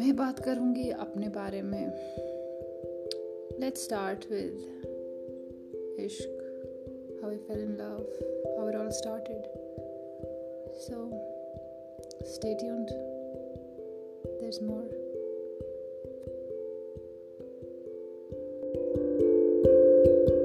[0.00, 1.86] मैं बात करूँगी अपने बारे में।
[3.60, 7.96] लेट्स स्टार्ट विद इश्क how I fell in love
[8.58, 9.42] how it all started
[10.74, 11.10] so
[12.26, 12.88] stay tuned
[14.26, 15.10] there more
[19.64, 20.39] thank you